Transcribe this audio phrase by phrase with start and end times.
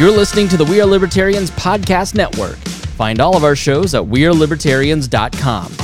[0.00, 2.56] You're listening to the We Are Libertarians Podcast Network.
[2.96, 5.76] Find all of our shows at WeareLibertarians.com.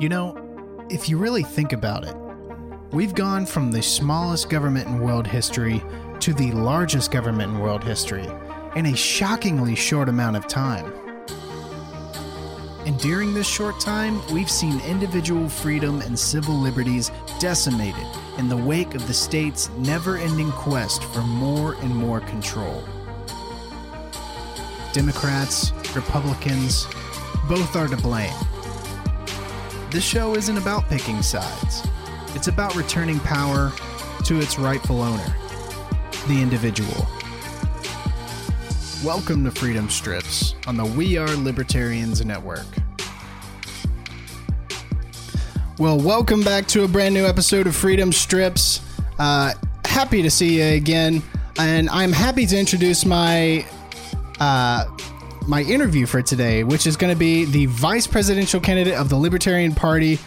[0.00, 2.16] You know, if you really think about it,
[2.94, 5.82] we've gone from the smallest government in world history
[6.20, 8.26] to the largest government in world history
[8.76, 11.03] in a shockingly short amount of time.
[12.86, 18.56] And during this short time, we've seen individual freedom and civil liberties decimated in the
[18.56, 22.84] wake of the state's never ending quest for more and more control.
[24.92, 26.86] Democrats, Republicans,
[27.48, 28.34] both are to blame.
[29.90, 31.86] This show isn't about picking sides,
[32.34, 33.72] it's about returning power
[34.24, 35.34] to its rightful owner,
[36.28, 37.06] the individual.
[39.04, 42.64] Welcome to Freedom Strips on the We Are Libertarians Network.
[45.78, 48.80] Well, welcome back to a brand new episode of Freedom Strips.
[49.18, 49.52] Uh,
[49.84, 51.22] happy to see you again,
[51.58, 53.66] and I'm happy to introduce my
[54.40, 54.86] uh,
[55.46, 59.16] my interview for today, which is going to be the vice presidential candidate of the
[59.16, 60.18] Libertarian Party,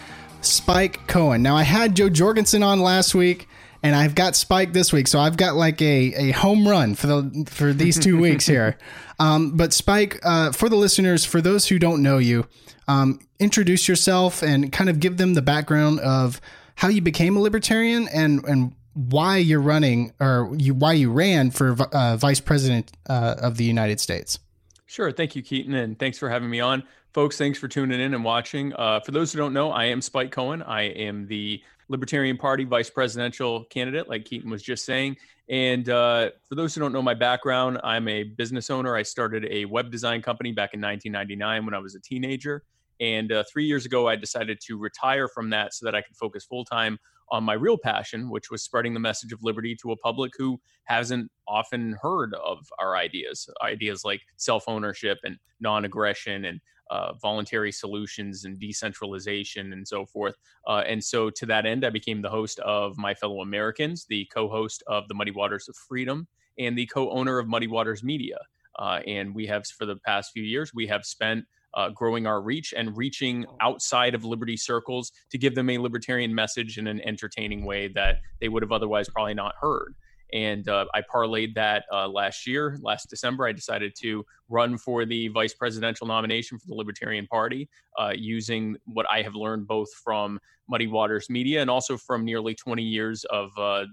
[0.41, 1.41] Spike Cohen.
[1.41, 3.47] Now, I had Jo Jorgensen on last week
[3.83, 7.08] and I've got Spike this week, so I've got like a, a home run for
[7.08, 8.78] the for these two weeks here.
[9.20, 12.48] Um, but Spike, uh, for the listeners, for those who don't know you,
[12.88, 16.42] um, introduce yourself and kind of give them the background of
[16.75, 21.52] how you became a libertarian and and why you're running or you why you ran
[21.52, 24.39] for uh, vice president uh, of the United States.
[24.88, 26.83] Sure, thank you, Keaton, and thanks for having me on.
[27.14, 28.73] Folks, thanks for tuning in and watching.
[28.73, 30.61] Uh, for those who don't know, I am Spike Cohen.
[30.64, 35.17] I am the Libertarian Party vice presidential candidate, like Keaton was just saying.
[35.49, 38.95] And uh, for those who don't know my background, I'm a business owner.
[38.95, 42.63] I started a web design company back in 1999 when I was a teenager.
[42.99, 46.15] And uh, three years ago, I decided to retire from that so that I could
[46.17, 46.97] focus full time
[47.30, 50.59] on my real passion, which was spreading the message of liberty to a public who
[50.86, 53.50] hasn't often heard of our ideas.
[53.61, 60.05] Ideas like self ownership and non aggression and uh, voluntary solutions and decentralization and so
[60.05, 60.36] forth.
[60.67, 64.26] Uh, and so, to that end, I became the host of My Fellow Americans, the
[64.33, 66.27] co host of the Muddy Waters of Freedom,
[66.58, 68.37] and the co owner of Muddy Waters Media.
[68.80, 71.43] Uh, and we have, for the past few years, we have spent
[71.77, 76.33] uh, growing our reach and reaching outside of liberty circles to give them a libertarian
[76.33, 79.93] message in an entertaining way that they would have otherwise probably not heard.
[80.33, 83.45] And uh, I parlayed that uh, last year, last December.
[83.45, 88.76] I decided to run for the vice presidential nomination for the Libertarian Party uh, using
[88.86, 93.23] what I have learned both from Muddy Waters Media and also from nearly 20 years
[93.26, 93.86] of uh,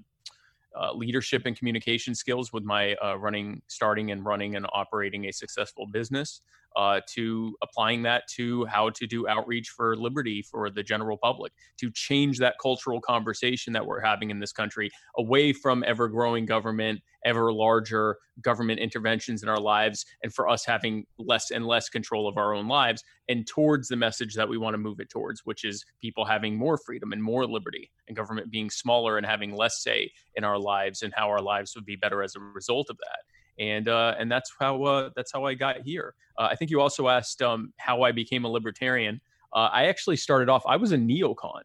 [0.77, 5.33] uh, leadership and communication skills with my uh, running, starting and running and operating a
[5.33, 6.41] successful business
[6.77, 11.53] uh, to applying that to how to do outreach for liberty for the general public,
[11.79, 16.47] to change that cultural conversation that we're having in this country away from ever growing
[16.47, 21.89] government, ever larger government interventions in our lives, and for us having less and less
[21.89, 25.09] control of our own lives, and towards the message that we want to move it
[25.09, 29.27] towards, which is people having more freedom and more liberty, and government being smaller and
[29.27, 32.41] having less say in our lives and how our lives would be better as a
[32.41, 36.15] result of that and uh, and that's how uh, that's how I got here.
[36.39, 39.21] Uh, I think you also asked um, how I became a libertarian.
[39.53, 40.65] Uh, I actually started off.
[40.67, 41.63] I was a neocon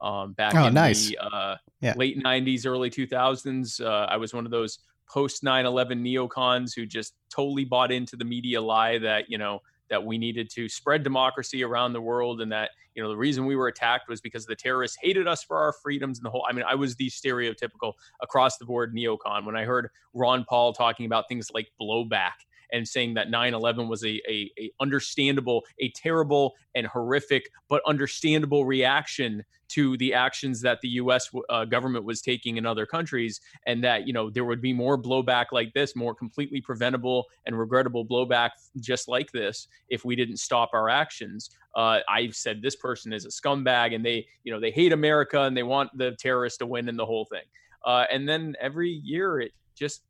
[0.00, 1.08] um, back oh, in nice.
[1.08, 1.94] the uh, yeah.
[1.96, 3.84] late '90s, early 2000s.
[3.84, 8.24] Uh, I was one of those post 9/11 neocons who just totally bought into the
[8.24, 9.60] media lie that you know
[9.90, 13.46] that we needed to spread democracy around the world and that you know the reason
[13.46, 16.44] we were attacked was because the terrorists hated us for our freedoms and the whole
[16.48, 19.44] i mean i was the stereotypical across the board neocon.
[19.44, 22.32] When i heard ron paul talking about things like blowback
[22.72, 28.64] and saying that 9-11 was a, a, a, understandable a terrible and horrific but understandable
[28.64, 33.82] reaction to the actions that the us uh, government was taking in other countries and
[33.82, 38.04] that you know there would be more blowback like this more completely preventable and regrettable
[38.04, 38.50] blowback
[38.80, 41.50] just like this if we didn't stop our actions.
[41.74, 45.40] Uh, i've said this person is a scumbag and they you know they hate america
[45.42, 47.44] and they want the terrorists to win in the whole thing.
[47.84, 50.02] Uh, and then every year it just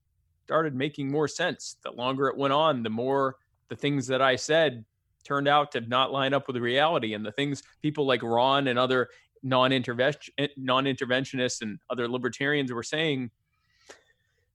[0.45, 1.77] started making more sense.
[1.83, 3.37] The longer it went on, the more
[3.69, 4.85] the things that I said
[5.25, 7.15] turned out to not line up with reality.
[7.15, 9.09] And the things people like Ron and other
[9.43, 13.31] non-intervention eh, non-interventionists and other libertarians were saying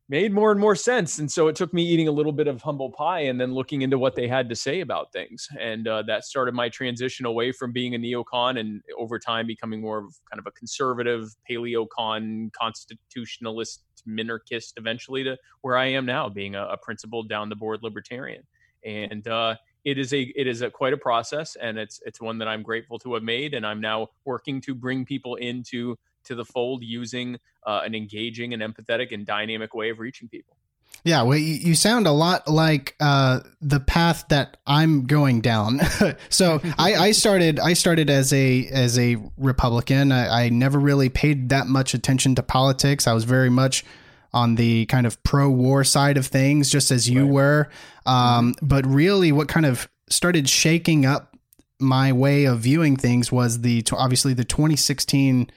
[0.09, 1.19] made more and more sense.
[1.19, 3.81] And so it took me eating a little bit of humble pie and then looking
[3.81, 5.49] into what they had to say about things.
[5.59, 9.81] And uh, that started my transition away from being a neocon and over time becoming
[9.81, 16.29] more of kind of a conservative paleocon constitutionalist minarchist eventually to where I am now
[16.29, 18.43] being a, a principled down the board libertarian.
[18.85, 22.37] And uh, it is a it is a quite a process and it's it's one
[22.37, 25.97] that I'm grateful to have made and I'm now working to bring people into
[26.27, 30.55] to the fold using uh, an engaging and empathetic and dynamic way of reaching people.
[31.03, 35.79] Yeah, well, you, you sound a lot like uh, the path that I'm going down.
[36.29, 40.11] so I, I, started I started as a as a Republican.
[40.11, 43.07] I, I, never really paid that much attention to politics.
[43.07, 43.85] I was very much
[44.33, 47.31] on the kind of pro war side of things, just as you right.
[47.31, 47.69] were.
[48.05, 48.67] Um, mm-hmm.
[48.67, 51.37] But really, what kind of started shaking up
[51.79, 55.49] my way of viewing things was the obviously the 2016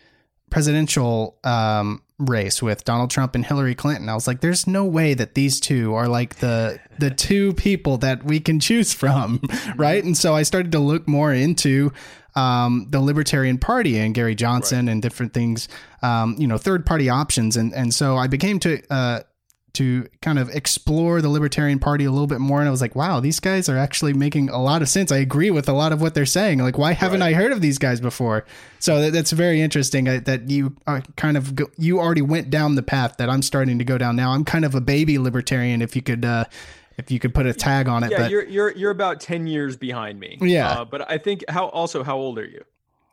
[0.50, 4.08] presidential um, race with Donald Trump and Hillary Clinton.
[4.08, 7.96] I was like, there's no way that these two are like the the two people
[7.98, 9.40] that we can choose from,
[9.76, 10.02] right?
[10.04, 11.92] And so I started to look more into
[12.34, 14.92] um, the Libertarian Party and Gary Johnson right.
[14.92, 15.68] and different things,
[16.02, 19.20] um, you know, third party options, and and so I became to uh,
[19.74, 22.58] to kind of explore the Libertarian Party a little bit more.
[22.60, 25.12] And I was like, wow, these guys are actually making a lot of sense.
[25.12, 26.58] I agree with a lot of what they're saying.
[26.58, 27.34] Like, why haven't right.
[27.34, 28.44] I heard of these guys before?
[28.78, 32.50] So that, that's very interesting uh, that you are kind of, go, you already went
[32.50, 34.32] down the path that I'm starting to go down now.
[34.32, 36.44] I'm kind of a baby libertarian, if you could, uh,
[36.98, 38.10] if you could put a tag on it.
[38.10, 40.36] Yeah, but, you're you're you're about ten years behind me.
[40.40, 42.62] Yeah, uh, but I think how also how old are you?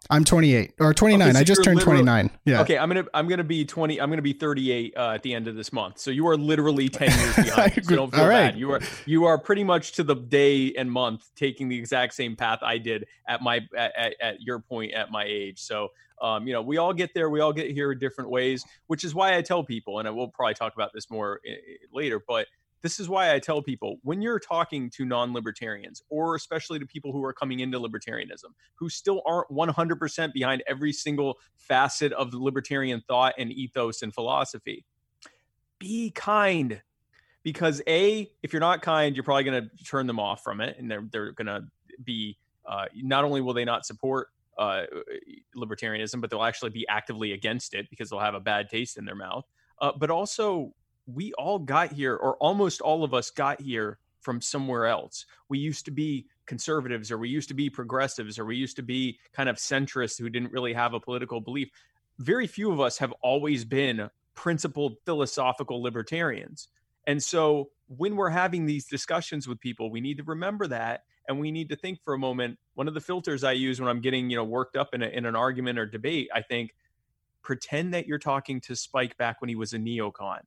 [0.09, 1.21] I'm 28 or 29.
[1.21, 2.29] Okay, so I just turned 29.
[2.45, 2.61] Yeah.
[2.61, 3.99] Okay, I'm gonna I'm gonna be 20.
[3.99, 5.99] I'm gonna be 38 uh, at the end of this month.
[5.99, 7.85] So you are literally 10 years behind.
[7.85, 8.51] so don't feel All right.
[8.51, 8.57] bad.
[8.57, 12.35] You are you are pretty much to the day and month taking the exact same
[12.35, 15.59] path I did at my at, at your point at my age.
[15.59, 15.89] So
[16.21, 17.29] um, you know, we all get there.
[17.29, 20.29] We all get here different ways, which is why I tell people, and I will
[20.29, 22.47] probably talk about this more eh, eh, later, but
[22.81, 26.85] this is why I tell people when you're talking to non libertarians, or especially to
[26.85, 32.31] people who are coming into libertarianism, who still aren't 100% behind every single facet of
[32.31, 34.85] the libertarian thought and ethos and philosophy,
[35.79, 36.81] be kind.
[37.43, 40.77] Because A, if you're not kind, you're probably going to turn them off from it.
[40.77, 41.63] And they're, they're going to
[42.03, 44.27] be, uh, not only will they not support
[44.57, 44.83] uh,
[45.55, 49.05] libertarianism, but they'll actually be actively against it because they'll have a bad taste in
[49.05, 49.45] their mouth.
[49.79, 50.73] Uh, but also,
[51.07, 55.25] we all got here, or almost all of us got here from somewhere else.
[55.47, 58.83] We used to be conservatives, or we used to be progressives, or we used to
[58.83, 61.69] be kind of centrists who didn't really have a political belief.
[62.19, 66.67] Very few of us have always been principled philosophical libertarians.
[67.05, 71.39] And so when we're having these discussions with people, we need to remember that and
[71.39, 72.57] we need to think for a moment.
[72.75, 75.07] One of the filters I use when I'm getting, you know, worked up in, a,
[75.07, 76.71] in an argument or debate, I think
[77.41, 80.39] pretend that you're talking to Spike back when he was a neocon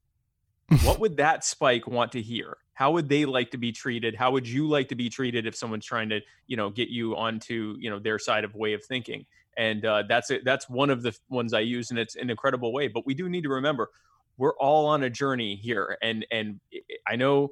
[0.82, 2.56] what would that spike want to hear?
[2.75, 4.14] How would they like to be treated?
[4.14, 7.14] How would you like to be treated if someone's trying to, you know, get you
[7.17, 9.26] onto, you know, their side of way of thinking?
[9.56, 10.43] And uh, that's it.
[10.44, 12.88] That's one of the ones I use, and it's an incredible way.
[12.88, 13.90] But we do need to remember,
[14.38, 16.61] we're all on a journey here, and and
[17.06, 17.50] I know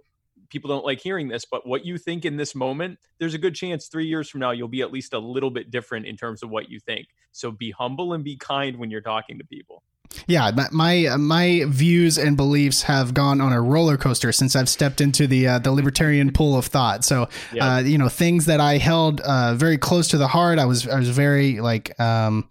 [0.49, 3.55] people don't like hearing this, but what you think in this moment, there's a good
[3.55, 6.43] chance three years from now you'll be at least a little bit different in terms
[6.43, 7.09] of what you think.
[7.32, 9.82] So be humble and be kind when you're talking to people.
[10.27, 15.01] Yeah, my my views and beliefs have gone on a roller coaster since I've stepped
[15.01, 17.05] into the uh, the libertarian pool of thought.
[17.05, 17.77] So, yeah.
[17.77, 20.89] uh, you know, things that I held uh, very close to the heart, I was
[20.89, 22.49] I was very like, um,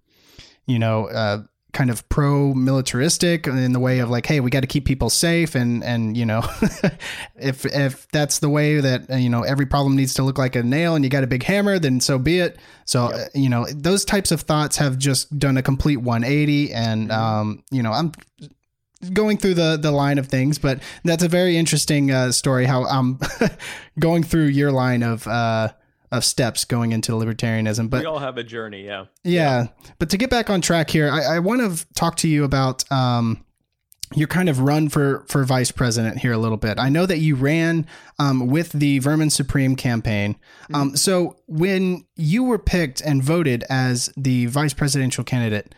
[0.65, 1.43] you know, uh,
[1.77, 5.11] kind of pro militaristic in the way of like, hey, we got to keep people
[5.11, 6.41] safe, and and you know,
[7.35, 10.55] if if that's the way that uh, you know every problem needs to look like
[10.55, 12.57] a nail, and you got a big hammer, then so be it.
[12.85, 13.13] So yep.
[13.13, 17.21] Uh, you know, those types of thoughts have just done a complete 180, and mm-hmm.
[17.21, 18.11] um, you know, I'm
[19.13, 22.83] going through the the line of things but that's a very interesting uh, story how
[22.85, 23.19] i'm
[23.99, 25.69] going through your line of uh
[26.11, 27.89] of steps going into libertarianism.
[27.89, 29.05] But we all have a journey, yeah.
[29.23, 29.67] Yeah, yeah.
[29.99, 32.89] but to get back on track here, I, I want to talk to you about
[32.91, 33.43] um,
[34.15, 36.79] your kind of run for for vice president here a little bit.
[36.79, 37.85] I know that you ran
[38.19, 40.35] um, with the Vermin Supreme campaign.
[40.35, 40.75] Mm-hmm.
[40.75, 45.73] Um, so when you were picked and voted as the vice presidential candidate.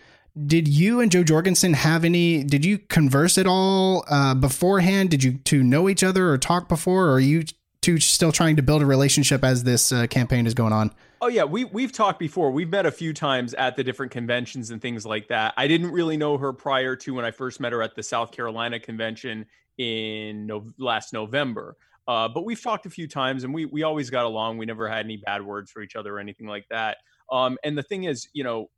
[0.46, 2.44] Did you and Jo Jorgensen have any?
[2.44, 5.10] Did you converse at all uh, beforehand?
[5.10, 7.10] Did you two know each other or talk before?
[7.10, 7.44] Or you
[7.82, 10.92] to still trying to build a relationship as this uh, campaign is going on?
[11.22, 12.52] Oh yeah, we we've talked before.
[12.52, 15.54] We've met a few times at the different conventions and things like that.
[15.58, 18.32] I didn't really know her prior to when I first met her at the South
[18.32, 19.46] Carolina convention
[19.78, 21.76] in no, last November.
[22.08, 24.58] Uh, but we've talked a few times, and we we always got along.
[24.58, 26.98] We never had any bad words for each other or anything like that.
[27.32, 28.70] Um, and the thing is, you know,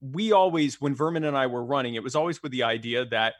[0.00, 3.34] we always when Vermin and I were running, it was always with the idea that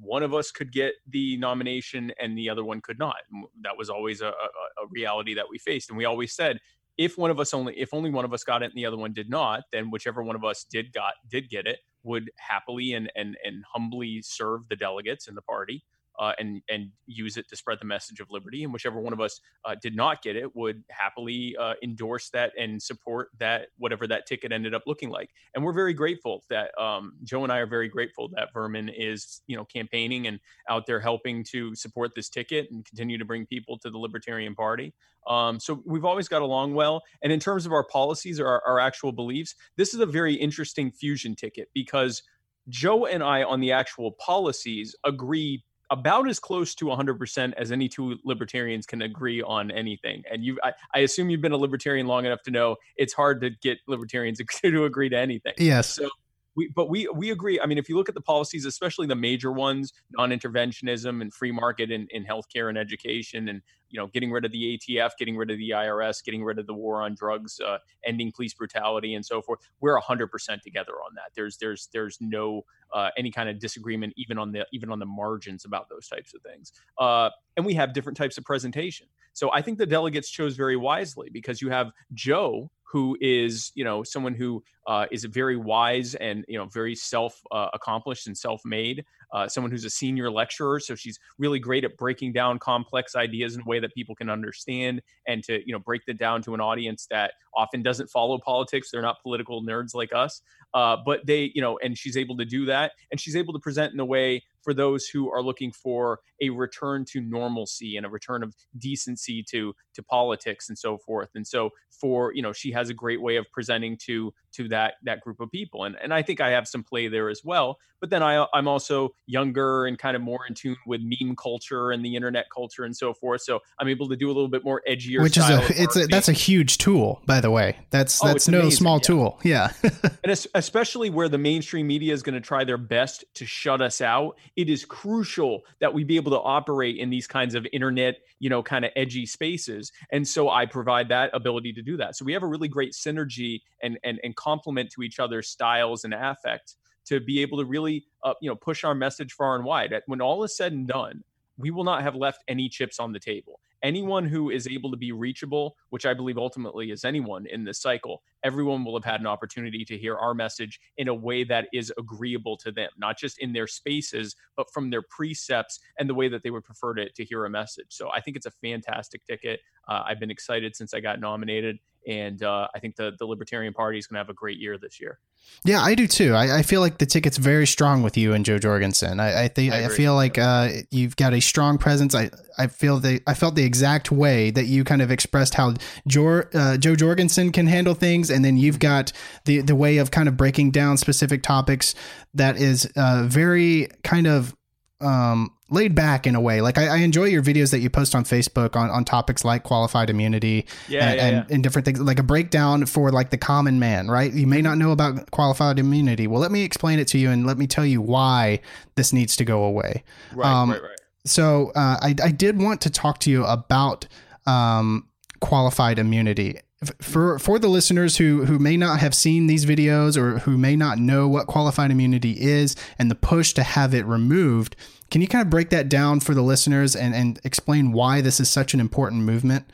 [0.00, 3.16] one of us could get the nomination and the other one could not.
[3.62, 5.90] That was always a, a, a, reality that we faced.
[5.90, 6.58] And we always said,
[6.96, 8.96] if one of us only, if only one of us got it and the other
[8.96, 12.94] one did not, then whichever one of us did got did get it would happily
[12.94, 15.84] and and and humbly serve the delegates in the party
[16.20, 18.62] uh, and and use it to spread the message of liberty.
[18.62, 22.52] And whichever one of us uh, did not get it would happily uh, endorse that
[22.58, 25.30] and support that whatever that ticket ended up looking like.
[25.54, 29.40] And we're very grateful that um, Jo and I are very grateful that Vermin is
[29.46, 33.46] you know campaigning and out there helping to support this ticket and continue to bring
[33.46, 34.92] people to the Libertarian Party.
[35.26, 37.02] Um, so we've always got along well.
[37.22, 40.34] And in terms of our policies or our, our actual beliefs, this is a very
[40.34, 42.22] interesting fusion ticket because.
[42.68, 47.88] Jo and I on the actual policies agree about as close to 100% as any
[47.88, 50.22] two libertarians can agree on anything.
[50.30, 53.40] And you, I, I, assume you've been a libertarian long enough to know it's hard
[53.40, 55.54] to get libertarians to agree to anything.
[55.58, 55.88] Yes.
[55.88, 56.08] So
[56.56, 57.60] we, but we we agree.
[57.60, 61.52] I mean, if you look at the policies, especially the major ones, non-interventionism and free
[61.52, 65.36] market in, in healthcare and education, and you know, getting rid of the ATF, getting
[65.36, 69.14] rid of the IRS, getting rid of the war on drugs, uh, ending police brutality,
[69.14, 71.30] and so forth, we're hundred percent together on that.
[71.34, 75.06] There's there's there's no uh, any kind of disagreement, even on the even on the
[75.06, 76.72] margins about those types of things.
[76.98, 79.06] Uh, and we have different types of presentation.
[79.32, 83.84] So I think the delegates chose very wisely because you have Jo who is you
[83.84, 88.36] know someone who uh, is very wise and you know very self uh, accomplished and
[88.36, 92.58] self made uh, someone who's a senior lecturer so she's really great at breaking down
[92.58, 96.18] complex ideas in a way that people can understand and to you know break that
[96.18, 100.42] down to an audience that often doesn't follow politics they're not political nerds like us
[100.74, 103.58] uh, but they you know and she's able to do that and she's able to
[103.58, 108.06] present in a way for those who are looking for a return to normalcy and
[108.06, 111.30] a return of decency to to politics and so forth.
[111.34, 114.94] And so for you know, she has a great way of presenting to to that
[115.04, 115.84] that group of people.
[115.84, 117.78] And and I think I have some play there as well.
[118.00, 121.90] But then I I'm also younger and kind of more in tune with meme culture
[121.90, 123.42] and the internet culture and so forth.
[123.42, 125.22] So I'm able to do a little bit more edgier.
[125.22, 127.78] Which is a it's a, that's a huge tool, by the way.
[127.90, 128.78] That's oh, that's no amazing.
[128.78, 129.00] small yeah.
[129.00, 129.38] tool.
[129.42, 129.72] Yeah.
[130.24, 134.02] and especially where the mainstream media is going to try their best to shut us
[134.02, 138.16] out, it is crucial that we be able to operate in these kinds of internet,
[138.40, 139.90] you know, kind of edgy spaces.
[140.12, 142.14] And so I provide that ability to do that.
[142.14, 146.04] So we have a really great synergy and and and complement to each other's styles
[146.04, 146.76] and affect
[147.06, 149.94] to be able to really uh, you know push our message far and wide.
[150.04, 151.24] When all is said and done,
[151.60, 154.96] we will not have left any chips on the table anyone who is able to
[154.96, 159.20] be reachable, which I believe ultimately is anyone in this cycle, everyone will have had
[159.20, 163.18] an opportunity to hear our message in a way that is agreeable to them, not
[163.18, 166.94] just in their spaces, but from their precepts and the way that they would prefer
[166.94, 167.86] to, to hear a message.
[167.88, 169.60] So I think it's a fantastic ticket.
[169.88, 173.72] Uh, I've been excited since I got nominated and uh, I think the the Libertarian
[173.72, 175.18] Party is going to have a great year this year.
[175.64, 176.34] Yeah, I do too.
[176.34, 179.20] I, I, feel like the ticket's very strong with you and Jo Jorgensen.
[179.20, 182.14] I, I think I, I, feel like uh, you've got a strong presence.
[182.14, 185.74] I, I feel the I felt the exact way that you kind of expressed how
[186.06, 189.12] jo, uh, Jo Jorgensen can handle things, and then you've got
[189.44, 191.94] the the way of kind of breaking down specific topics
[192.34, 194.54] that is uh, very kind of
[195.00, 196.60] um, laid back in a way.
[196.60, 199.62] Like I, I, enjoy your videos that you post on Facebook on, on topics like
[199.62, 201.54] qualified immunity yeah, and, yeah, and, yeah.
[201.54, 204.32] and, different things, like a breakdown for like the common man, right?
[204.32, 206.26] You may not know about qualified immunity.
[206.26, 208.60] Well, let me explain it to you and let me tell you why
[208.96, 210.02] this needs to go away.
[210.34, 211.00] Right, um, right, right.
[211.24, 214.08] So uh, I, I did want to talk to you about
[214.46, 215.06] um,
[215.40, 216.60] qualified immunity
[217.00, 220.76] for for the listeners who who may not have seen these videos or who may
[220.76, 224.76] not know what qualified immunity is and the push to have it removed
[225.10, 228.38] can you kind of break that down for the listeners and, and explain why this
[228.38, 229.66] is such an important movement?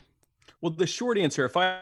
[0.61, 1.81] Well, the short answer, if I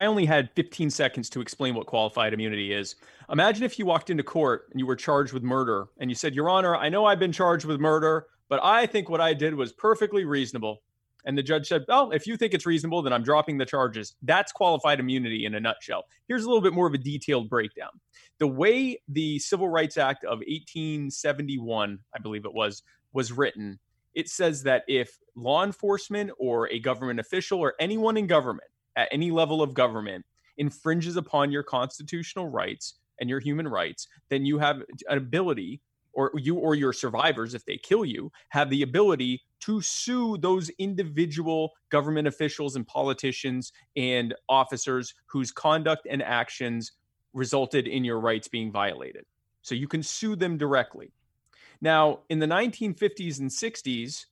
[0.00, 2.96] I only had 15 seconds to explain what qualified immunity is.
[3.30, 6.34] Imagine if you walked into court and you were charged with murder and you said,
[6.34, 9.54] Your Honor, I know I've been charged with murder, but I think what I did
[9.54, 10.82] was perfectly reasonable.
[11.26, 14.14] And the judge said, Well, if you think it's reasonable, then I'm dropping the charges.
[14.22, 16.04] That's qualified immunity in a nutshell.
[16.28, 17.90] Here's a little bit more of a detailed breakdown.
[18.38, 23.78] The way the Civil Rights Act of 1871, I believe it was, was written,
[24.14, 29.08] it says that if law enforcement or a government official or anyone in government at
[29.10, 30.24] any level of government
[30.56, 35.80] infringes upon your constitutional rights and your human rights, then you have an ability
[36.14, 40.70] or you or your survivors, if they kill you, have the ability to sue those
[40.78, 46.92] individual government officials and politicians and officers whose conduct and actions
[47.32, 49.24] resulted in your rights being violated.
[49.62, 51.12] So you can sue them directly.
[51.80, 54.26] Now, in the 1950s and 60s,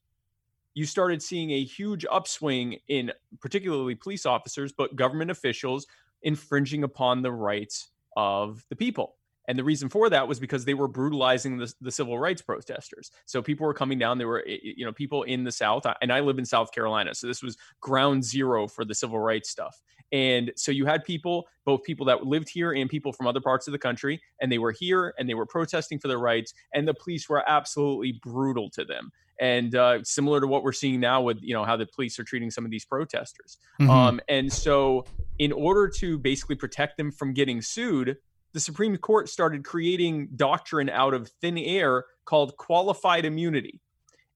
[0.74, 5.86] you started seeing a huge upswing in particularly police officers, but government officials
[6.22, 9.16] infringing upon the rights of the people
[9.48, 13.10] And the reason for that was because they were brutalizing the, the civil rights protesters.
[13.26, 14.18] So people were coming down.
[14.18, 17.14] There were, you know, people in the South, and I live in South Carolina.
[17.14, 19.82] So this was ground zero for the civil rights stuff.
[20.12, 23.66] And so you had people, both people that lived here and people from other parts
[23.66, 26.52] of the country, and they were here and they were protesting for their rights.
[26.74, 29.10] And the police were absolutely brutal to them.
[29.40, 32.24] And uh, similar to what we're seeing now with, you know, how the police are
[32.24, 33.58] treating some of these protesters.
[33.80, 33.90] Mm-hmm.
[33.90, 35.04] Um, and so,
[35.38, 38.18] in order to basically protect them from getting sued,
[38.52, 43.80] the Supreme Court started creating doctrine out of thin air called qualified immunity.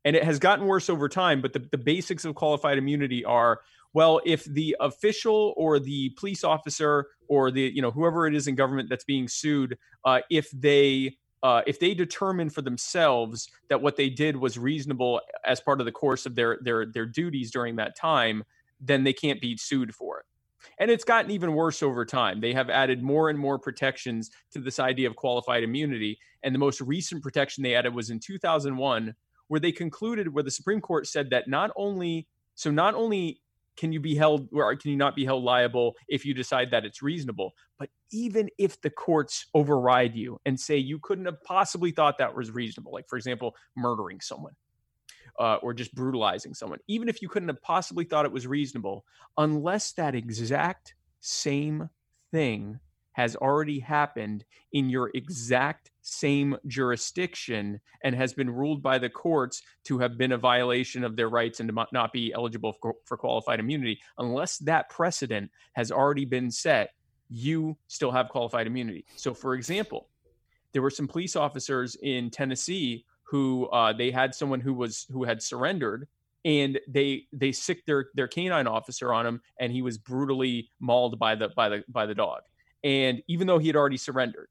[0.05, 3.61] And it has gotten worse over time, but the, the basics of qualified immunity are
[3.93, 8.47] well, if the official or the police officer or the, you know, whoever it is
[8.47, 13.81] in government that's being sued, uh, if they uh, if they determine for themselves that
[13.81, 17.51] what they did was reasonable as part of the course of their their their duties
[17.51, 18.45] during that time,
[18.81, 20.27] then they can't be sued for it.
[20.79, 22.41] And it's gotten even worse over time.
[22.41, 26.19] They have added more and more protections to this idea of qualified immunity.
[26.43, 29.15] And the most recent protection they added was in 2001,
[29.49, 33.41] where they concluded, where the Supreme Court said that not only, so not only
[33.77, 36.85] can you be held or can you not be held liable if you decide that
[36.85, 41.91] it's reasonable but even if the courts override you and say you couldn't have possibly
[41.91, 44.55] thought that was reasonable like for example murdering someone
[45.39, 49.05] uh, or just brutalizing someone, even if you couldn't have possibly thought it was reasonable,
[49.39, 51.89] unless that exact same
[52.31, 52.79] thing
[53.13, 59.63] has already happened in your exact same jurisdiction and has been ruled by the courts
[59.85, 63.17] to have been a violation of their rights and to not be eligible for, for
[63.17, 66.91] qualified immunity, unless that precedent has already been set,
[67.31, 69.07] you still have qualified immunity.
[69.17, 70.11] So, for example,
[70.73, 75.25] there were some police officers in Tennessee who uh, they had someone who was who
[75.25, 76.09] had surrendered
[76.45, 81.19] and they they sicked their their canine officer on him and he was brutally mauled
[81.19, 82.43] by the by the by the dog.
[82.85, 84.49] And even though he had already surrendered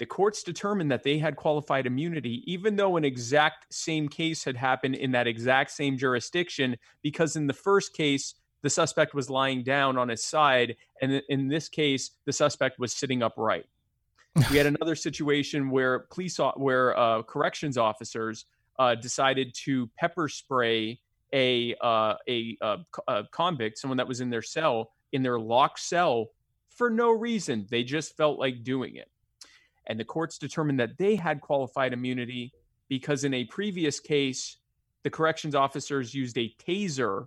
[0.00, 4.56] the courts determined that they had qualified immunity even though an exact same case had
[4.56, 9.62] happened in that exact same jurisdiction because in the first case the suspect was lying
[9.62, 13.66] down on his side and in this case the suspect was sitting upright
[14.50, 18.46] we had another situation where police, where uh, corrections officers
[18.78, 21.00] uh, decided to pepper spray
[21.32, 22.76] a, uh, a, a, uh,
[23.08, 26.30] a convict, someone that was in their cell, in their locked cell
[26.68, 27.66] for no reason.
[27.70, 29.10] They just felt like doing it.
[29.86, 32.52] And the courts determined that they had qualified immunity
[32.88, 34.58] because in a previous case,
[35.02, 37.26] the corrections officers used a taser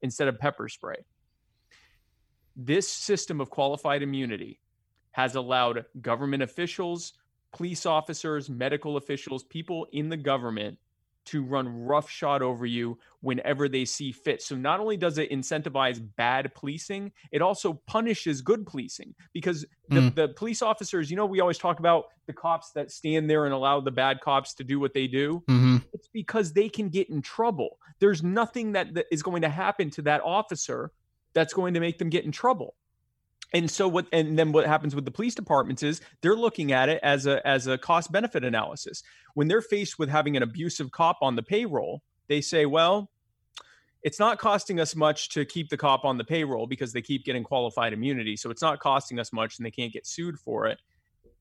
[0.00, 1.04] instead of pepper spray.
[2.56, 4.60] This system of qualified immunity
[5.12, 7.14] has allowed government officials,
[7.52, 10.78] police officers, medical officials, people in the government
[11.24, 14.42] to run roughshod over you whenever they see fit.
[14.42, 20.00] So not only does it incentivize bad policing, it also punishes good policing because the,
[20.00, 20.14] mm.
[20.14, 23.54] the, police officers, you know, we always talk about the cops that stand there and
[23.54, 25.42] allow the bad cops to do what they do.
[25.48, 25.76] Mm-hmm.
[25.92, 27.78] It's because they can get in trouble.
[28.00, 30.90] There's nothing that, that is going to happen to that officer
[31.34, 32.74] that's going to make them get in trouble
[33.54, 36.88] and so what and then what happens with the police departments is they're looking at
[36.88, 39.02] it as a as a cost benefit analysis.
[39.34, 43.10] When they're faced with having an abusive cop on the payroll they say well
[44.02, 47.24] it's not costing us much to keep the cop on the payroll because they keep
[47.24, 48.36] getting qualified immunity.
[48.36, 50.80] So it's not costing us much and they can't get sued for it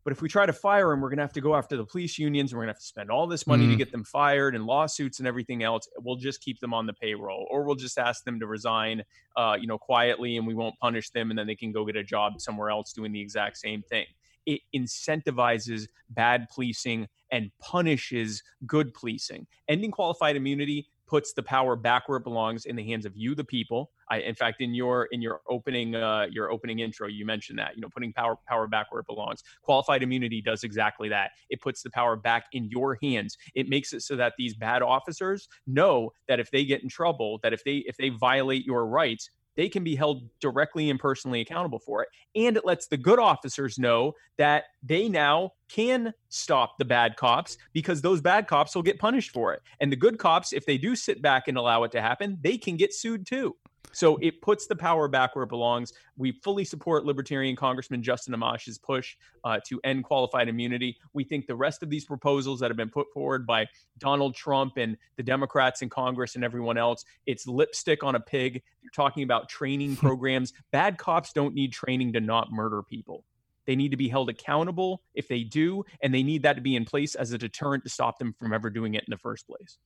[0.03, 1.85] but if we try to fire them, we're going to have to go after the
[1.85, 3.71] police unions and we're going to have to spend all this money mm.
[3.71, 5.87] to get them fired and lawsuits and everything else.
[5.99, 9.03] We'll just keep them on the payroll or we'll just ask them to resign,
[9.35, 11.95] uh, you know, quietly and we won't punish them and then they can go get
[11.95, 14.05] a job somewhere else doing the exact same thing.
[14.45, 19.45] It incentivizes bad policing and punishes good policing.
[19.67, 23.35] Ending qualified immunity puts the power back where it belongs in the hands of you,
[23.35, 23.91] the people.
[24.09, 27.75] I, in fact, in your in your opening uh, your opening intro, you mentioned that
[27.75, 29.43] you know putting power power back where it belongs.
[29.61, 31.31] Qualified immunity does exactly that.
[31.49, 33.37] It puts the power back in your hands.
[33.55, 37.41] It makes it so that these bad officers know that if they get in trouble,
[37.43, 39.29] that if they if they violate your rights,
[39.61, 42.09] they can be held directly and personally accountable for it.
[42.33, 47.57] And it lets the good officers know that they now can stop the bad cops
[47.71, 49.61] because those bad cops will get punished for it.
[49.79, 52.57] And the good cops, if they do sit back and allow it to happen, they
[52.57, 53.55] can get sued too.
[53.91, 55.93] So it puts the power back where it belongs.
[56.17, 60.97] We fully support Libertarian Congressman Justin Amash's push uh, to end qualified immunity.
[61.13, 64.77] We think the rest of these proposals that have been put forward by Donald Trump
[64.77, 68.61] and the Democrats in Congress and everyone else, it's lipstick on a pig.
[68.81, 70.53] You're talking about training programs.
[70.71, 73.25] Bad cops don't need training to not murder people.
[73.65, 76.75] They need to be held accountable if they do, and they need that to be
[76.75, 79.47] in place as a deterrent to stop them from ever doing it in the first
[79.47, 79.77] place.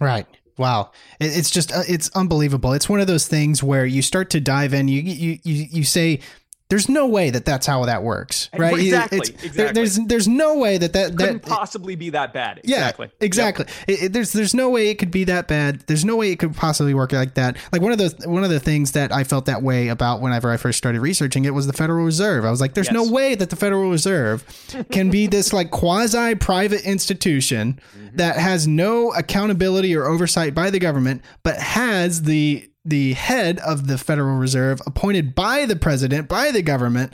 [0.00, 0.26] Right.
[0.58, 0.92] Wow.
[1.20, 2.72] It's just uh, it's unbelievable.
[2.72, 4.88] It's one of those things where you start to dive in.
[4.88, 6.20] You you you you say
[6.68, 8.74] there's no way that that's how that works, right?
[8.78, 9.18] Exactly.
[9.18, 9.50] It's, exactly.
[9.50, 12.58] There, there's there's no way that that that couldn't possibly be that bad.
[12.58, 13.06] Exactly.
[13.06, 13.66] Yeah, exactly.
[13.66, 13.88] Yep.
[13.88, 15.80] It, it, there's there's no way it could be that bad.
[15.86, 17.56] There's no way it could possibly work like that.
[17.72, 20.50] Like one of the one of the things that I felt that way about whenever
[20.50, 22.44] I first started researching it was the Federal Reserve.
[22.44, 22.94] I was like, there's yes.
[22.94, 24.44] no way that the Federal Reserve
[24.90, 28.16] can be this like quasi private institution mm-hmm.
[28.16, 33.86] that has no accountability or oversight by the government, but has the the head of
[33.88, 37.12] the Federal Reserve appointed by the president, by the government,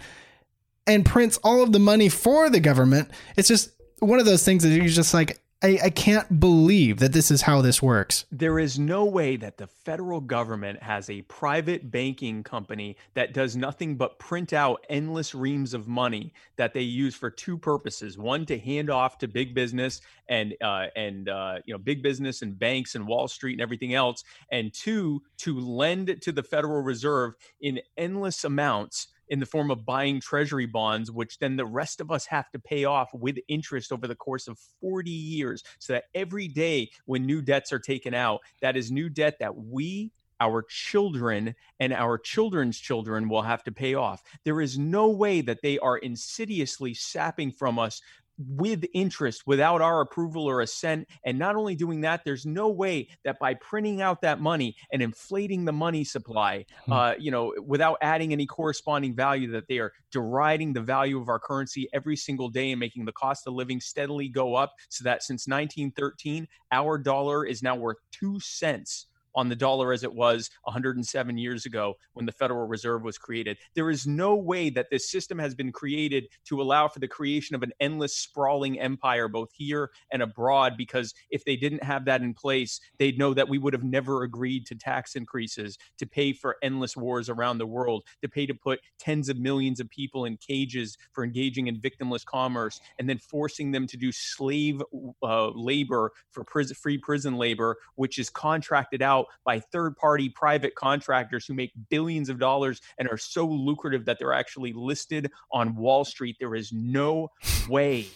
[0.86, 3.10] and prints all of the money for the government.
[3.36, 7.12] It's just one of those things that you're just like, I, I can't believe that
[7.12, 8.24] this is how this works.
[8.32, 13.56] There is no way that the federal government has a private banking company that does
[13.56, 18.44] nothing but print out endless reams of money that they use for two purposes: one
[18.46, 22.58] to hand off to big business and uh, and uh, you know big business and
[22.58, 27.34] banks and Wall Street and everything else, and two to lend to the Federal Reserve
[27.60, 32.10] in endless amounts in the form of buying treasury bonds, which then the rest of
[32.10, 35.64] us have to pay off with interest over the course of 40 years.
[35.78, 39.56] So that every day when new debts are taken out, that is new debt that
[39.56, 44.24] we our children and our children's children will have to pay off.
[44.44, 48.02] There is no way that they are insidiously sapping from us
[48.48, 51.08] with interest without our approval or assent.
[51.24, 55.02] And not only doing that, there's no way that by printing out that money and
[55.02, 56.92] inflating the money supply, hmm.
[56.92, 61.28] uh, you know, without adding any corresponding value, that they are deriding the value of
[61.28, 64.72] our currency every single day and making the cost of living steadily go up.
[64.88, 70.02] So that since 1913, our dollar is now worth two cents on the dollar as
[70.02, 73.58] it was 107 years ago when the Federal Reserve was created.
[73.74, 77.54] There is no way that this system has been created to allow for the creation
[77.54, 82.22] of an endless, sprawling empire, both here and abroad, because if they didn't have that
[82.22, 86.32] in place, they'd know that we would have never agreed to tax increases, to pay
[86.32, 90.24] for endless wars around the world, to pay to put tens of millions of people
[90.24, 94.82] in cages for engaging in victimless commerce, and then forcing them to do slave
[95.22, 100.74] uh, labor for free prison labor, which is contracted out out by third party private
[100.74, 105.74] contractors who make billions of dollars and are so lucrative that they're actually listed on
[105.76, 106.36] Wall Street.
[106.38, 107.30] There is no
[107.68, 108.06] way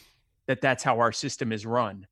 [0.47, 2.07] that that's how our system is run.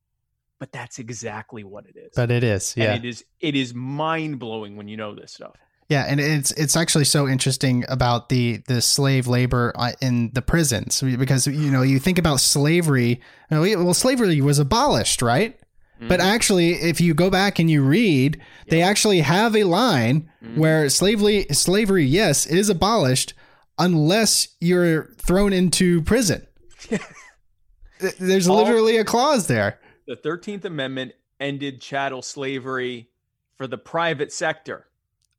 [0.57, 2.13] But that's exactly what it is.
[2.15, 2.93] But it is, yeah.
[2.93, 5.55] And it is it is mind blowing when you know this stuff.
[5.89, 10.41] Yeah, and it's it's actually so interesting about the the slave labor uh, in the
[10.41, 13.21] prisons because you know you think about slavery.
[13.51, 15.59] Well, slavery was abolished, right?
[15.95, 16.07] Mm-hmm.
[16.09, 20.59] But actually, if you go back and you read, they actually have a line mm-hmm.
[20.59, 23.33] where slavery, slavery, yes, is abolished
[23.77, 26.45] unless you're thrown into prison.
[28.19, 29.79] There's All, literally a clause there.
[30.07, 33.09] The 13th Amendment ended chattel slavery
[33.57, 34.87] for the private sector.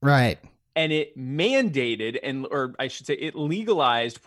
[0.00, 0.38] Right.
[0.74, 4.20] And it mandated, and or I should say, it legalized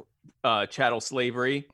[0.43, 1.67] uh, chattel slavery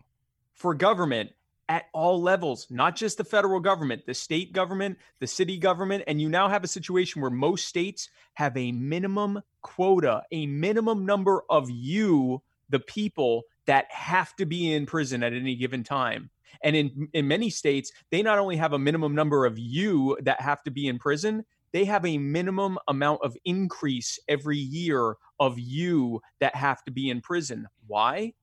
[0.54, 1.32] for government
[1.68, 6.04] at all levels, not just the federal government, the state government, the city government.
[6.08, 11.06] And you now have a situation where most states have a minimum quota, a minimum
[11.06, 16.30] number of you, the people, that have to be in prison at any given time.
[16.62, 20.42] And in, in many states, they not only have a minimum number of you that
[20.42, 25.60] have to be in prison, they have a minimum amount of increase every year of
[25.60, 27.68] you that have to be in prison.
[27.88, 28.34] Why?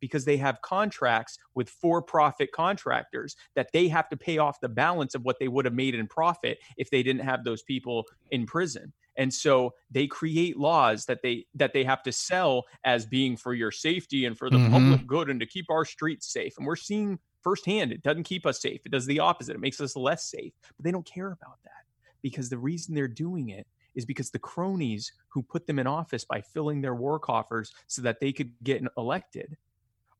[0.00, 4.68] Because they have contracts with for profit contractors that they have to pay off the
[4.68, 8.04] balance of what they would have made in profit if they didn't have those people
[8.30, 8.92] in prison.
[9.16, 13.52] And so they create laws that they that they have to sell as being for
[13.52, 14.72] your safety and for the mm-hmm.
[14.72, 16.54] public good and to keep our streets safe.
[16.56, 19.80] And we're seeing firsthand it doesn't keep us safe it does the opposite it makes
[19.80, 20.52] us less safe.
[20.76, 21.84] But they don't care about that
[22.22, 26.24] because the reason they're doing it is because the cronies who put them in office
[26.24, 29.56] by filling their war coffers so that they could get elected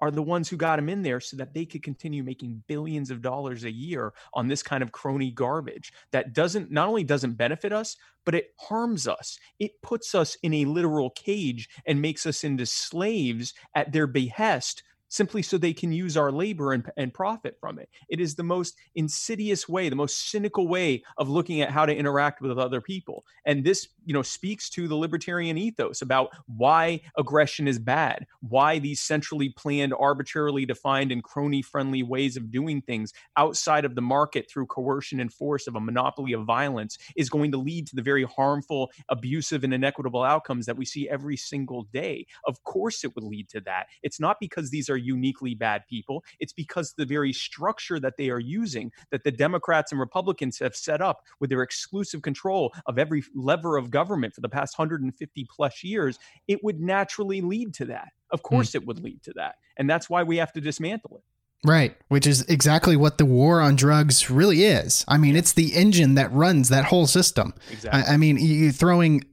[0.01, 3.11] are the ones who got him in there so that they could continue making billions
[3.11, 7.37] of dollars a year on this kind of crony garbage that doesn't not only doesn't
[7.37, 9.39] benefit us but it harms us.
[9.59, 14.83] It puts us in a literal cage and makes us into slaves at their behest
[15.11, 17.91] simply so they can use our labor and, and profit from it.
[18.09, 21.95] It is the most insidious way, the most cynical way of looking at how to
[21.95, 23.25] interact with other people.
[23.45, 28.79] And this, you know, speaks to the libertarian ethos about why aggression is bad, why
[28.79, 34.01] these centrally planned, arbitrarily defined, and crony friendly ways of doing things outside of the
[34.01, 37.97] market through coercion and force of a monopoly of violence is going to lead to
[37.97, 42.27] the very harmful, abusive, and inequitable outcomes that we see every single day.
[42.47, 43.87] Of course, it would lead to that.
[44.05, 46.25] It's not because these are uniquely bad people.
[46.39, 50.77] It's because the very structure that they are using, that the Democrats and Republicans have
[50.77, 55.47] set up with their exclusive control of every lever of government for the past 150
[55.51, 58.09] plus years, it would naturally lead to that.
[58.31, 58.55] Of hmm.
[58.55, 58.77] course, mm.
[58.77, 59.57] it would lead to that.
[59.77, 61.25] And that's why we have to dismantle it.
[61.63, 65.05] Right, which is exactly what the war on drugs really is.
[65.07, 67.53] I mean, it's the engine that runs that whole system.
[67.71, 68.03] Exactly.
[68.03, 69.25] I, I mean, you throwing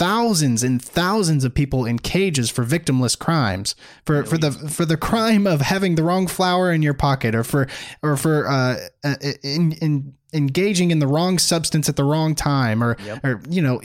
[0.00, 3.74] thousands and thousands of people in cages for victimless crimes
[4.06, 7.44] for for the for the crime of having the wrong flower in your pocket or
[7.44, 7.68] for
[8.02, 12.82] or for uh, uh, in, in engaging in the wrong substance at the wrong time
[12.82, 13.22] or yep.
[13.22, 13.78] or you know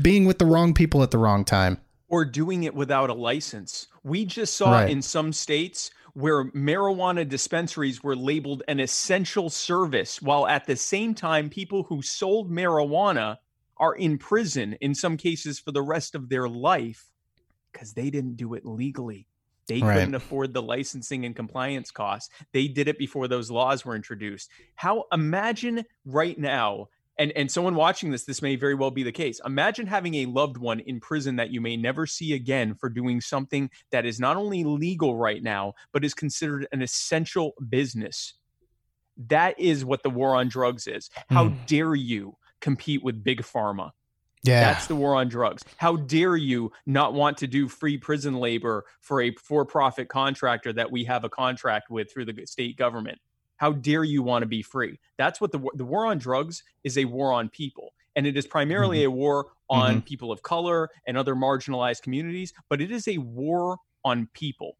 [0.00, 3.88] being with the wrong people at the wrong time or doing it without a license
[4.04, 4.88] we just saw right.
[4.88, 11.16] in some states where marijuana dispensaries were labeled an essential service while at the same
[11.16, 13.36] time people who sold marijuana
[13.80, 17.08] are in prison in some cases for the rest of their life
[17.72, 19.26] because they didn't do it legally.
[19.68, 19.94] They right.
[19.94, 22.30] couldn't afford the licensing and compliance costs.
[22.52, 24.50] They did it before those laws were introduced.
[24.74, 26.88] How imagine right now,
[27.18, 29.40] and, and someone watching this, this may very well be the case.
[29.44, 33.20] Imagine having a loved one in prison that you may never see again for doing
[33.20, 38.34] something that is not only legal right now, but is considered an essential business.
[39.26, 41.10] That is what the war on drugs is.
[41.28, 41.66] How mm.
[41.66, 43.90] dare you compete with big pharma.
[44.42, 44.60] Yeah.
[44.60, 45.64] That's the war on drugs.
[45.76, 50.72] How dare you not want to do free prison labor for a for profit contractor
[50.72, 53.18] that we have a contract with through the state government?
[53.56, 55.00] How dare you want to be free?
[55.16, 57.94] That's what the the war on drugs is a war on people.
[58.14, 59.12] And it is primarily mm-hmm.
[59.12, 60.00] a war on mm-hmm.
[60.00, 64.76] people of color and other marginalized communities, but it is a war on people.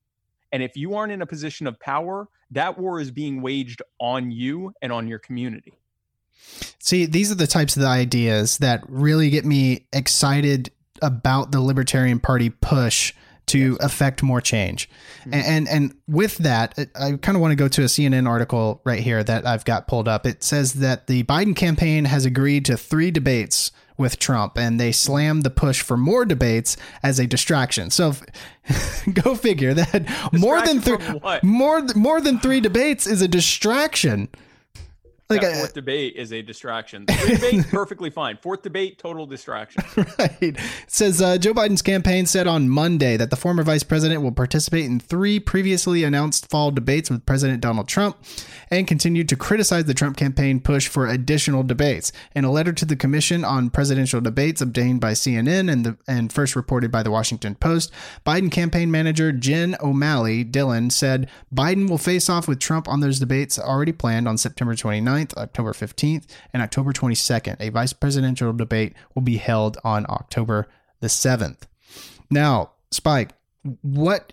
[0.51, 4.31] And if you aren't in a position of power, that war is being waged on
[4.31, 5.75] you and on your community.
[6.79, 10.71] See, these are the types of ideas that really get me excited
[11.03, 13.15] about the Libertarian Party push
[13.47, 13.77] to yes.
[13.81, 14.89] affect more change.
[15.21, 15.35] Mm-hmm.
[15.35, 18.81] And, and, and with that, I kind of want to go to a CNN article
[18.85, 20.27] right here that I've got pulled up.
[20.27, 24.93] It says that the Biden campaign has agreed to three debates with Trump and they
[24.93, 27.91] slammed the push for more debates as a distraction.
[27.91, 28.15] So
[29.13, 30.99] go figure that more than three
[31.43, 34.29] more more than 3 debates is a distraction
[35.31, 37.05] like that fourth debate is a distraction.
[37.05, 38.39] Debate perfectly fine.
[38.39, 39.83] Fourth debate, total distraction.
[40.19, 40.37] right.
[40.41, 44.33] It says uh, Joe Biden's campaign said on Monday that the former vice president will
[44.33, 48.17] participate in three previously announced fall debates with President Donald Trump,
[48.71, 52.13] and continued to criticize the Trump campaign push for additional debates.
[52.35, 56.33] In a letter to the Commission on Presidential Debates obtained by CNN and the and
[56.33, 57.93] first reported by the Washington Post,
[58.27, 63.19] Biden campaign manager Jen O'Malley Dillon said Biden will face off with Trump on those
[63.19, 65.18] debates already planned on September 29.
[65.19, 67.57] 29th, October 15th, and October 22nd.
[67.61, 70.69] A vice presidential debate will be held on October
[71.01, 71.63] the 7th.
[72.31, 73.31] Now, Spike,
[73.83, 74.33] what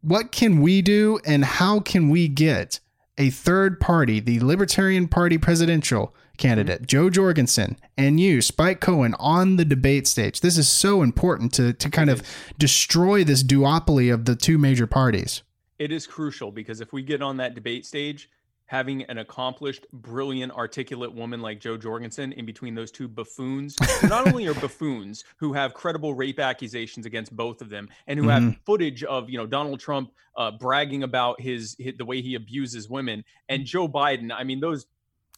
[0.00, 2.78] what can we do and how can we get
[3.18, 7.10] a third party, the Libertarian Party presidential candidate, mm-hmm.
[7.10, 10.40] Jorgensen, and you, Spike Cohen, on the debate stage?
[10.40, 12.22] This is so important to, to kind of
[12.58, 15.42] destroy this duopoly of the two major parties.
[15.80, 18.30] It is crucial because if we get on that debate stage,
[18.68, 24.28] having an accomplished, brilliant, articulate woman like Jo Jorgensen in between those two buffoons, not
[24.28, 28.48] only are buffoons who have credible rape accusations against both of them, and who mm-hmm.
[28.48, 32.34] have footage of you know Donald Trump uh, bragging about his, his, the way he
[32.34, 34.30] abuses women, and Joe Biden.
[34.32, 34.86] I mean, those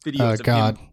[0.04, 0.78] videos oh, of God.
[0.78, 0.86] him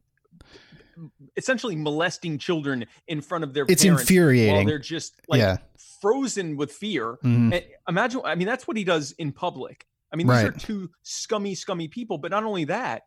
[1.36, 5.58] essentially molesting children in front of their it's infuriating while they're just like yeah.
[6.02, 7.18] frozen with fear.
[7.24, 7.56] Mm-hmm.
[7.88, 9.86] Imagine, I mean, that's what he does in public.
[10.12, 10.46] I mean, these right.
[10.46, 12.18] are two scummy, scummy people.
[12.18, 13.04] But not only that,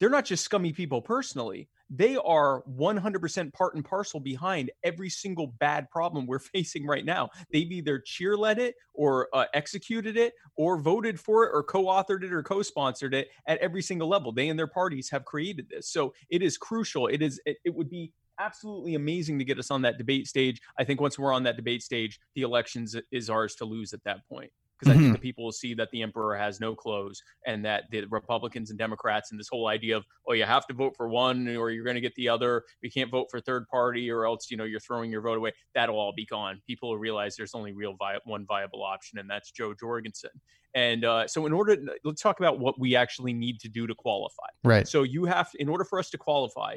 [0.00, 1.68] they're not just scummy people personally.
[1.90, 7.28] They are 100% part and parcel behind every single bad problem we're facing right now.
[7.52, 12.24] They've either cheerled it or uh, executed it or voted for it or co authored
[12.24, 14.32] it or co sponsored it at every single level.
[14.32, 15.88] They and their parties have created this.
[15.88, 17.06] So it is crucial.
[17.08, 20.62] It is, it, it would be absolutely amazing to get us on that debate stage.
[20.78, 24.02] I think once we're on that debate stage, the elections is ours to lose at
[24.04, 25.00] that point because mm-hmm.
[25.00, 28.04] I think the people will see that the emperor has no clothes and that the
[28.06, 31.48] Republicans and Democrats and this whole idea of oh you have to vote for one
[31.56, 32.64] or you're going to get the other.
[32.82, 35.52] You can't vote for third party or else you know you're throwing your vote away.
[35.74, 36.60] That'll all be gone.
[36.66, 40.30] People will realize there's only real vi- one viable option and that's Jo Jorgensen.
[40.74, 43.86] And uh, so in order to, let's talk about what we actually need to do
[43.86, 44.46] to qualify.
[44.62, 44.86] Right.
[44.86, 46.76] So you have in order for us to qualify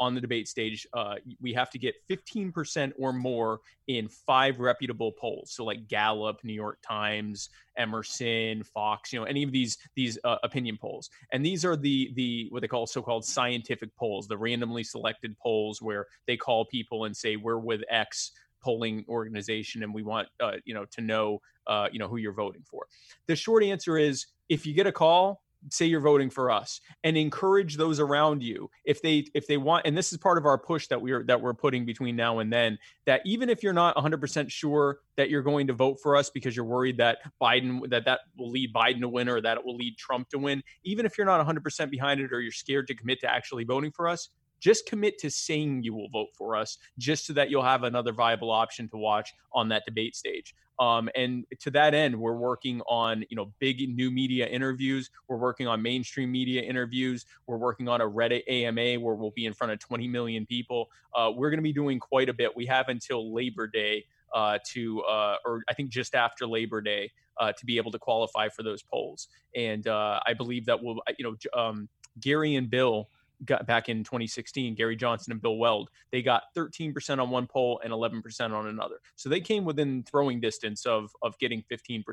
[0.00, 5.12] on the debate stage, uh, we have to get 15% or more in five reputable
[5.12, 5.52] polls.
[5.52, 10.36] So like Gallup, New York Times, Emerson, Fox, you know, any of these these uh,
[10.42, 11.10] opinion polls.
[11.32, 15.82] And these are the the what they call so-called scientific polls, the randomly selected polls
[15.82, 20.52] where they call people and say we're with X polling organization and we want uh,
[20.64, 22.86] you know to know uh, you know who you're voting for.
[23.26, 27.16] The short answer is if you get a call say you're voting for us and
[27.16, 30.58] encourage those around you if they if they want and this is part of our
[30.58, 33.96] push that we're that we're putting between now and then that even if you're not
[33.96, 38.04] 100% sure that you're going to vote for us because you're worried that Biden that
[38.04, 41.06] that will lead Biden to win or that it will lead Trump to win even
[41.06, 44.08] if you're not 100% behind it or you're scared to commit to actually voting for
[44.08, 47.82] us just commit to saying you will vote for us just so that you'll have
[47.82, 52.36] another viable option to watch on that debate stage um, and to that end, we're
[52.36, 55.10] working on you know big new media interviews.
[55.28, 57.26] We're working on mainstream media interviews.
[57.46, 60.88] We're working on a Reddit AMA where we'll be in front of 20 million people.
[61.14, 62.54] Uh, we're going to be doing quite a bit.
[62.56, 67.10] We have until Labor Day uh, to, uh, or I think just after Labor Day,
[67.38, 69.28] uh, to be able to qualify for those polls.
[69.56, 71.88] And uh, I believe that will, you know, um,
[72.20, 73.08] Gary and Bill
[73.46, 77.80] got back in 2016, Gary Johnson and Bill Weld, they got 13% on one poll
[77.84, 78.96] and 11% on another.
[79.16, 82.04] So they came within throwing distance of of getting 15%.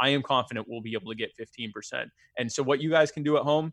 [0.00, 2.08] I am confident we'll be able to get 15%.
[2.38, 3.72] And so what you guys can do at home,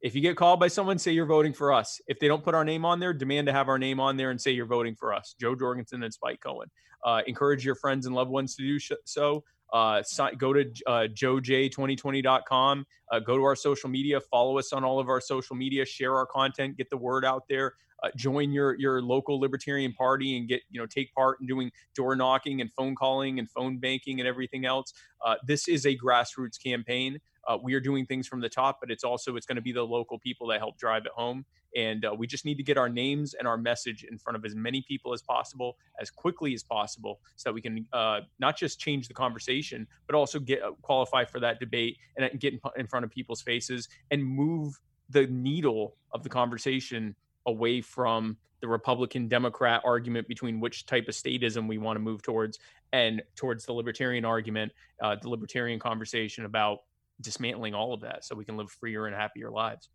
[0.00, 2.00] if you get called by someone, say you're voting for us.
[2.06, 4.30] If they don't put our name on there, demand to have our name on there
[4.30, 5.34] and say you're voting for us.
[5.40, 6.70] Jo Jorgensen and Spike Cohen.
[7.04, 9.44] Uh, encourage your friends and loved ones to do so.
[9.72, 10.02] Uh,
[10.38, 12.86] go to uh, joej2020.com.
[13.10, 14.20] Uh, go to our social media.
[14.20, 15.84] Follow us on all of our social media.
[15.84, 16.76] Share our content.
[16.76, 17.74] Get the word out there.
[18.04, 21.70] Uh, join your your local Libertarian Party and get you know take part in doing
[21.94, 24.92] door knocking and phone calling and phone banking and everything else.
[25.24, 27.18] Uh, this is a grassroots campaign.
[27.46, 29.72] Uh, we are doing things from the top, but it's also it's going to be
[29.72, 31.44] the local people that help drive it home.
[31.76, 34.44] And uh, we just need to get our names and our message in front of
[34.44, 38.56] as many people as possible, as quickly as possible, so that we can uh, not
[38.56, 42.60] just change the conversation, but also get uh, qualify for that debate and get in,
[42.76, 44.78] in front of people's faces and move
[45.10, 47.14] the needle of the conversation
[47.46, 52.22] away from the Republican Democrat argument between which type of statism we want to move
[52.22, 52.58] towards
[52.92, 56.78] and towards the libertarian argument, uh, the libertarian conversation about
[57.20, 59.88] dismantling all of that so we can live freer and happier lives.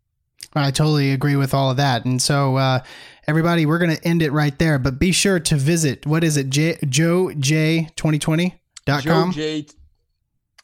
[0.54, 2.04] I totally agree with all of that.
[2.04, 2.80] And so, uh,
[3.26, 4.78] everybody, we're going to end it right there.
[4.78, 9.02] But be sure to visit what is it, J- JoeJ2020.com?
[9.02, 9.66] Joe J,